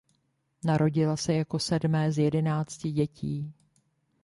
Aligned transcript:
Narodila 0.65 1.17
se 1.17 1.33
jako 1.33 1.59
sedmé 1.59 2.11
z 2.11 2.17
jedenácti 2.17 2.91
dětí. 2.91 3.53